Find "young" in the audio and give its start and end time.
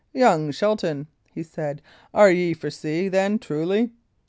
0.13-0.49